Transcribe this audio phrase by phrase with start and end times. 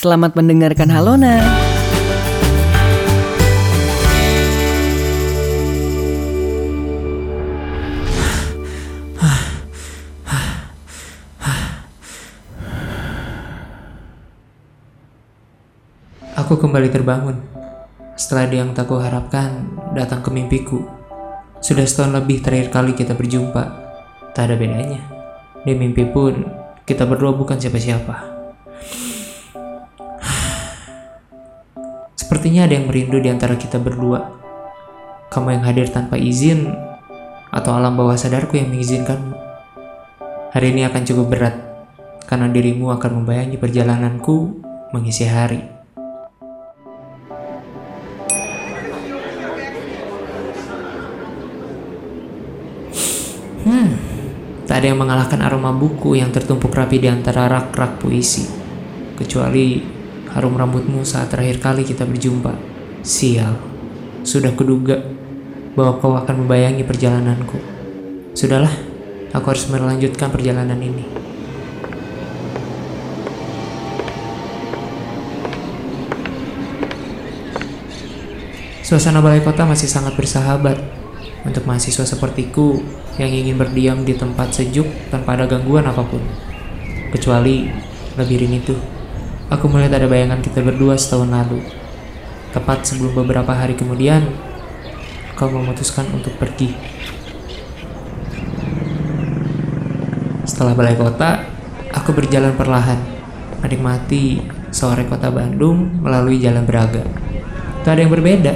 [0.00, 1.36] Selamat mendengarkan Halona.
[16.32, 17.36] Aku kembali terbangun.
[18.16, 20.80] Setelah dia yang tak harapkan datang ke mimpiku.
[21.60, 23.64] Sudah setahun lebih terakhir kali kita berjumpa.
[24.32, 25.04] Tak ada bedanya.
[25.60, 26.48] Di mimpi pun
[26.88, 28.29] kita berdua bukan siapa-siapa.
[32.30, 34.22] Sepertinya ada yang merindu di antara kita berdua.
[35.34, 36.70] Kamu yang hadir tanpa izin
[37.50, 39.34] atau alam bawah sadarku yang mengizinkanmu.
[40.54, 41.58] Hari ini akan cukup berat
[42.30, 44.62] karena dirimu akan membayangi perjalananku
[44.94, 45.58] mengisi hari.
[53.66, 53.90] Hmm,
[54.70, 58.46] tak ada yang mengalahkan aroma buku yang tertumpuk rapi di antara rak-rak puisi.
[59.18, 59.98] Kecuali
[60.34, 62.54] harum rambutmu saat terakhir kali kita berjumpa.
[63.00, 63.56] Sial,
[64.22, 65.00] sudah kuduga
[65.74, 67.56] bahwa kau akan membayangi perjalananku.
[68.36, 68.72] Sudahlah,
[69.34, 71.04] aku harus melanjutkan perjalanan ini.
[78.90, 80.74] Suasana balai kota masih sangat bersahabat
[81.46, 82.82] untuk mahasiswa sepertiku
[83.22, 86.18] yang ingin berdiam di tempat sejuk tanpa ada gangguan apa pun.
[87.14, 87.70] Kecuali
[88.18, 88.99] labirin itu.
[89.50, 91.58] Aku melihat ada bayangan kita berdua setahun lalu.
[92.54, 94.22] Tepat sebelum beberapa hari kemudian,
[95.34, 96.70] kau memutuskan untuk pergi.
[100.46, 101.50] Setelah balai kota,
[101.90, 103.02] aku berjalan perlahan,
[103.58, 104.38] menikmati
[104.70, 107.02] sore kota Bandung melalui jalan Braga.
[107.82, 108.54] Tak ada yang berbeda,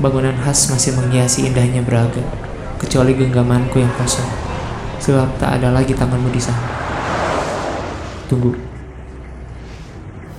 [0.00, 2.24] bangunan khas masih menghiasi indahnya Braga,
[2.80, 4.30] kecuali genggamanku yang kosong,
[5.04, 6.64] sebab tak ada lagi tanganmu di sana.
[8.24, 8.79] Tunggu.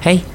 [0.02, 0.26] Hei,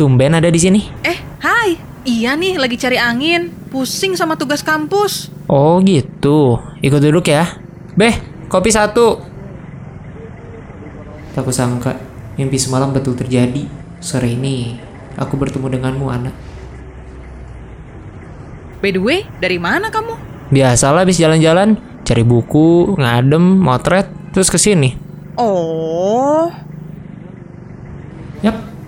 [0.00, 0.80] tumben ada di sini.
[1.04, 1.76] Eh, hai.
[2.08, 3.52] Iya nih, lagi cari angin.
[3.68, 5.28] Pusing sama tugas kampus.
[5.52, 7.60] Oh gitu, ikut duduk ya.
[7.92, 8.16] Beh,
[8.48, 9.20] kopi satu.
[11.36, 11.92] Tak kusangka,
[12.40, 13.68] mimpi semalam betul terjadi.
[14.00, 14.80] Sore ini,
[15.20, 16.32] aku bertemu denganmu, anak.
[18.80, 20.16] By the way, dari mana kamu?
[20.48, 24.96] Biasalah habis jalan-jalan, cari buku, ngadem, motret, terus ke sini.
[25.36, 26.48] Oh,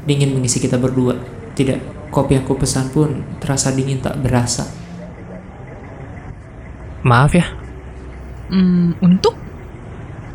[0.04, 1.16] dingin mengisi kita berdua.
[1.54, 4.64] Tidak, kopi yang kupesan pun terasa dingin tak berasa.
[7.04, 7.44] Maaf ya,
[8.48, 9.36] hmm, untuk?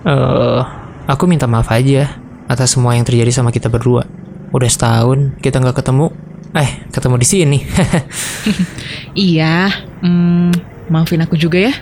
[0.05, 0.61] eh
[1.09, 4.05] aku minta maaf aja atas semua yang terjadi sama kita berdua.
[4.53, 6.13] Udah setahun kita nggak ketemu.
[6.53, 7.59] Eh, ketemu di sini.
[9.17, 9.73] Iya,
[10.05, 10.53] hmm,
[10.87, 11.73] maafin aku juga ya.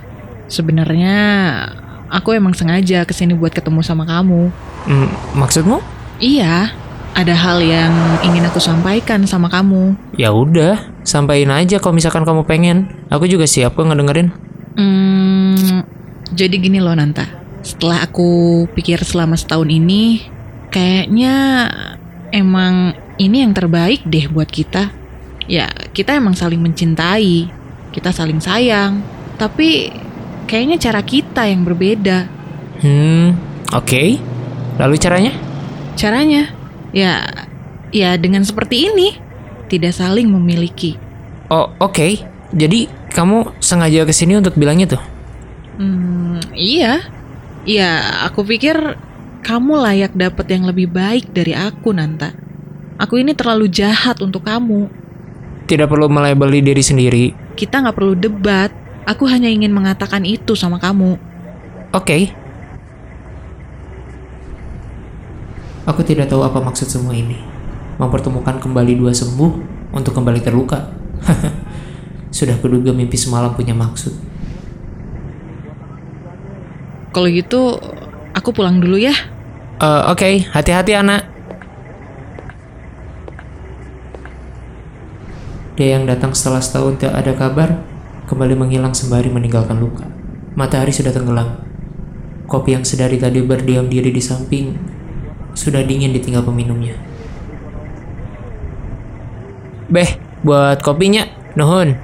[0.47, 1.15] Sebenarnya
[2.07, 4.49] aku emang sengaja ke sini buat ketemu sama kamu.
[4.87, 5.83] Hmm, maksudmu?
[6.17, 6.71] Iya,
[7.17, 7.89] ada hal yang
[8.21, 9.97] ingin aku sampaikan sama kamu.
[10.13, 12.93] Ya udah, sampaikan aja kalau misalkan kamu pengen.
[13.09, 14.29] Aku juga siap kok ngedengerin.
[14.77, 15.81] Hmm,
[16.29, 17.25] jadi gini loh Nanta.
[17.65, 20.29] Setelah aku pikir selama setahun ini,
[20.69, 21.65] kayaknya
[22.29, 24.93] emang ini yang terbaik deh buat kita.
[25.49, 25.65] Ya,
[25.97, 27.49] kita emang saling mencintai,
[27.97, 29.01] kita saling sayang.
[29.41, 29.89] Tapi
[30.45, 32.29] kayaknya cara kita yang berbeda.
[32.85, 33.33] Hmm,
[33.73, 34.21] oke.
[34.77, 35.33] Lalu caranya?
[35.97, 36.53] Caranya,
[36.91, 37.27] ya,
[37.91, 39.17] ya dengan seperti ini,
[39.67, 40.95] tidak saling memiliki.
[41.47, 42.23] Oh, oke.
[42.55, 45.03] Jadi kamu sengaja ke sini untuk bilangnya tuh?
[45.79, 47.03] Hmm, iya.
[47.67, 48.95] Ya, aku pikir
[49.43, 52.31] kamu layak dapat yang lebih baik dari aku, Nanta.
[52.97, 54.89] Aku ini terlalu jahat untuk kamu.
[55.67, 57.25] Tidak perlu melabeli diri sendiri.
[57.59, 58.71] Kita nggak perlu debat.
[59.03, 61.19] Aku hanya ingin mengatakan itu sama kamu.
[61.91, 62.46] Oke.
[65.87, 67.39] Aku tidak tahu apa maksud semua ini.
[67.95, 69.51] Mempertemukan kembali dua sembuh
[69.95, 70.91] untuk kembali terluka.
[72.37, 74.11] Sudah kuduga mimpi semalam punya maksud.
[77.15, 77.79] Kalau gitu,
[78.35, 79.15] aku pulang dulu ya.
[79.79, 81.23] Eh, Oke, hati-hati anak.
[85.79, 87.79] Dia yang datang setelah setahun tak ada kabar,
[88.27, 90.03] kembali menghilang sembari meninggalkan luka.
[90.57, 91.63] Matahari sudah tenggelam.
[92.49, 94.96] Kopi yang sedari tadi berdiam diri di samping,
[95.57, 96.93] sudah dingin ditinggal peminumnya.
[99.89, 101.25] Beh, buat kopinya,
[101.57, 101.97] nuhun.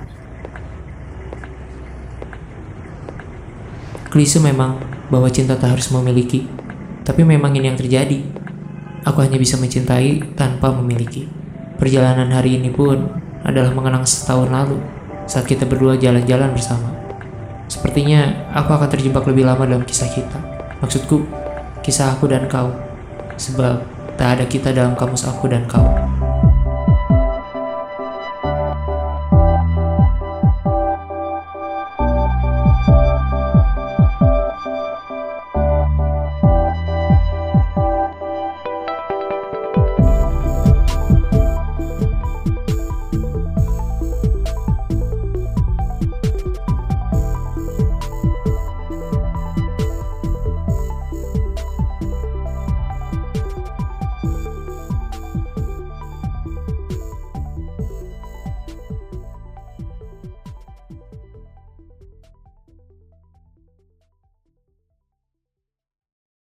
[4.10, 4.82] Klise memang
[5.14, 6.50] bahwa cinta tak harus memiliki,
[7.06, 8.26] tapi memang ini yang terjadi.
[9.06, 11.30] Aku hanya bisa mencintai tanpa memiliki.
[11.78, 13.12] Perjalanan hari ini pun
[13.44, 14.80] adalah mengenang setahun lalu
[15.28, 16.96] saat kita berdua jalan-jalan bersama.
[17.68, 20.40] Sepertinya aku akan terjebak lebih lama dalam kisah kita.
[20.80, 21.28] Maksudku,
[21.84, 22.93] kisah aku dan kau.
[23.38, 23.76] Sebab
[24.20, 26.03] tak ada kita dalam kamus aku dan kau.